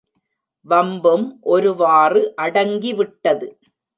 வம்பும் 0.65 1.25
ஒருவாறு 1.41 2.33
அடங்கிவிட்டது. 2.41 3.49